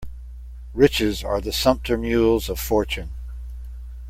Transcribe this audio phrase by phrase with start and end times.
[0.73, 3.11] Riches are the sumpter mules of fortune.